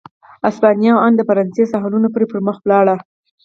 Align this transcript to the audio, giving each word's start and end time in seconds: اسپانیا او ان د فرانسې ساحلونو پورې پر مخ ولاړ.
اسپانیا 0.49 0.91
او 0.97 1.01
ان 1.05 1.13
د 1.15 1.21
فرانسې 1.29 1.63
ساحلونو 1.71 2.07
پورې 2.13 2.25
پر 2.31 2.39
مخ 2.47 2.57
ولاړ. 2.61 2.87